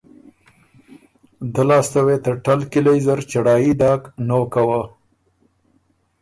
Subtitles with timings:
[1.53, 4.81] دۀ لاسته وې ته ټل کِلئ زر چړهايي داک نوکه وه۔